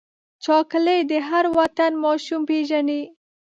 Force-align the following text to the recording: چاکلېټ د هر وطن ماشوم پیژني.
چاکلېټ 0.43 1.01
د 1.11 1.13
هر 1.29 1.45
وطن 1.57 1.91
ماشوم 2.03 2.41
پیژني. 2.49 3.01